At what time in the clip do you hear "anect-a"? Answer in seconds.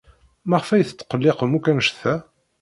1.71-2.13